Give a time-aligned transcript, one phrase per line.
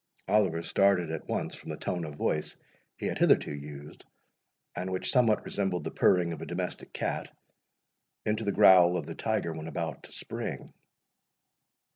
[0.27, 2.57] Oliver started at once from the tone of voice
[2.97, 4.03] he had hitherto used,
[4.75, 7.29] and which somewhat resembled the purring of a domestic cat,
[8.25, 10.73] into the growl of the tiger when about to spring.